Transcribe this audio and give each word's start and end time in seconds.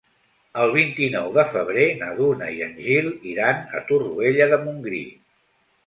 El 0.61 0.71
vint-i-nou 0.75 1.29
de 1.35 1.43
febrer 1.51 1.85
na 2.01 2.09
Duna 2.21 2.49
i 2.57 2.65
en 2.71 2.75
Gil 2.89 3.13
iran 3.35 3.65
a 3.81 3.87
Torroella 3.93 4.53
de 4.57 4.63
Montgrí. 4.69 5.09